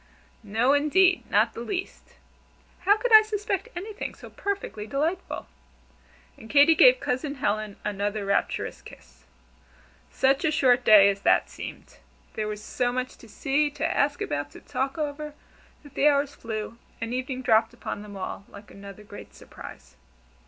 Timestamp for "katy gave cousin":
6.49-7.35